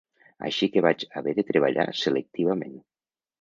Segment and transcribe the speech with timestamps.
[0.47, 2.75] Així que vaig haver de treballar selectivament.